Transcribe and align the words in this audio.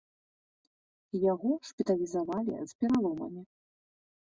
Яго 1.33 1.51
шпіталізавалі 1.69 2.55
з 2.69 2.83
пераломамі. 2.83 3.41